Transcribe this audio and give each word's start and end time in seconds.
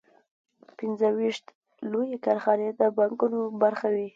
پنځه 0.77 1.07
ویشت 1.17 1.45
لویې 1.91 2.17
کارخانې 2.25 2.69
د 2.79 2.81
بانکونو 2.97 3.39
برخه 3.61 3.87
وې 3.95 4.07